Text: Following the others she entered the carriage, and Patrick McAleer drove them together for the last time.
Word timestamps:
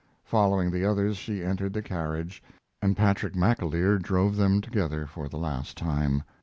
Following 0.23 0.71
the 0.71 0.83
others 0.83 1.15
she 1.17 1.43
entered 1.43 1.73
the 1.73 1.83
carriage, 1.83 2.41
and 2.81 2.97
Patrick 2.97 3.33
McAleer 3.33 4.01
drove 4.01 4.35
them 4.35 4.59
together 4.59 5.05
for 5.05 5.29
the 5.29 5.37
last 5.37 5.77
time. 5.77 6.23